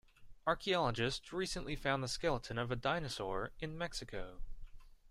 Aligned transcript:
Archaeologists 0.47 1.31
recently 1.31 1.75
found 1.75 2.03
the 2.03 2.07
skeleton 2.07 2.57
of 2.57 2.71
a 2.71 2.75
dinosaur 2.75 3.51
in 3.59 3.77
Mexico. 3.77 4.41